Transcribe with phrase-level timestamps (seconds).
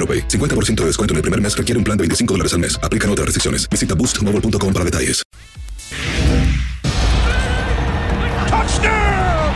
[0.00, 0.28] AroPay.
[0.28, 2.80] 50% de descuento en el primer mes requiere un plan de 25 dólares al mes.
[2.82, 3.68] Aplican otras restricciones.
[3.68, 5.22] Visita boostmobile.com para detalles.
[8.48, 9.52] Touchdown!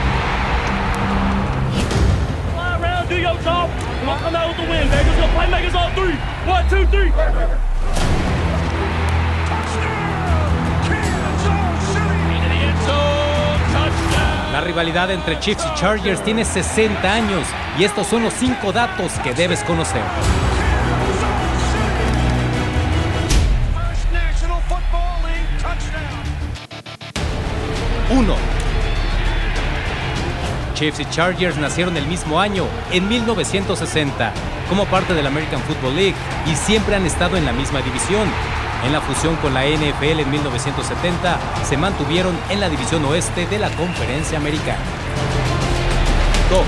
[2.53, 3.71] Fly around, do your job.
[4.05, 5.17] Come out with the win, Vegas.
[5.17, 6.17] Gonna play Vegas on three.
[6.47, 7.11] One, two, three.
[14.65, 17.47] Rivalidad entre Chiefs y Chargers tiene 60 años
[17.79, 20.03] y estos son los 5 datos que debes conocer.
[28.11, 28.35] 1.
[30.75, 34.33] Chiefs y Chargers nacieron el mismo año, en 1960,
[34.69, 36.15] como parte de la American Football League
[36.47, 38.29] y siempre han estado en la misma división.
[38.85, 43.59] En la fusión con la NFL en 1970, se mantuvieron en la división oeste de
[43.59, 44.83] la Conferencia Americana.
[46.51, 46.61] 2.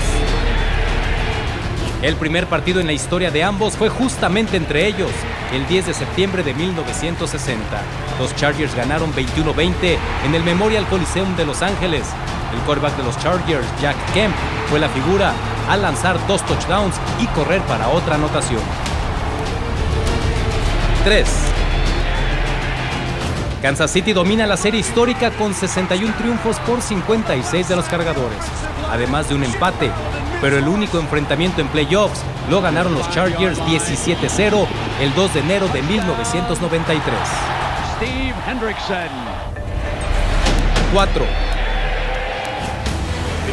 [2.01, 5.11] El primer partido en la historia de ambos fue justamente entre ellos,
[5.51, 7.63] el 10 de septiembre de 1960.
[8.19, 12.07] Los Chargers ganaron 21-20 en el Memorial Coliseum de Los Ángeles.
[12.53, 14.33] El quarterback de los Chargers, Jack Kemp,
[14.69, 15.33] fue la figura
[15.69, 18.61] al lanzar dos touchdowns y correr para otra anotación.
[21.03, 21.56] 3.
[23.61, 28.37] Kansas City domina la serie histórica con 61 triunfos por 56 de los cargadores,
[28.91, 29.89] además de un empate,
[30.41, 34.67] pero el único enfrentamiento en playoffs lo ganaron los Chargers 17-0
[35.01, 37.15] el 2 de enero de 1993.
[37.97, 39.09] Steve Hendrickson.
[40.93, 41.25] 4.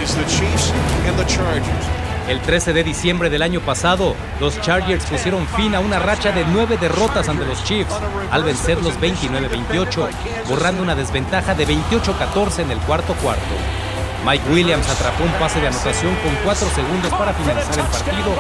[0.03, 0.71] It's the Chiefs
[1.09, 2.04] and the Chargers.
[2.29, 6.47] El 13 de diciembre del año pasado, los Chargers pusieron fin a una racha de
[6.47, 7.95] nueve derrotas ante los Chiefs
[8.31, 10.09] al vencerlos 29-28,
[10.49, 13.43] borrando una desventaja de 28-14 en el cuarto cuarto.
[14.25, 18.35] Mike Williams atrapó un pase de anotación con 4 segundos para finalizar el partido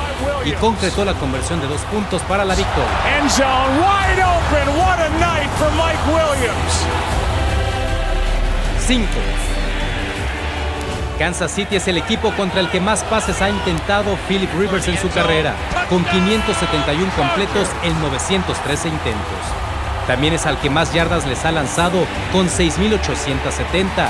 [0.46, 2.88] y concretó la conversión de dos puntos para la victoria.
[3.18, 3.30] End
[11.18, 14.98] Kansas City es el equipo contra el que más pases ha intentado Philip Rivers en
[14.98, 15.54] su carrera,
[15.88, 19.38] con 571 completos en 913 intentos.
[20.08, 24.08] También es al que más yardas les ha lanzado, con 6.870.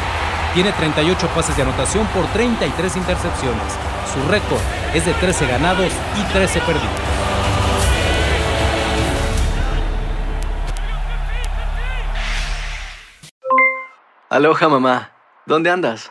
[0.54, 3.72] Tiene 38 pases de anotación por 33 intercepciones.
[4.12, 4.60] Su récord
[4.94, 6.88] es de 13 ganados y 13 perdidos.
[14.30, 15.10] Aloha mamá,
[15.46, 16.10] ¿dónde andas?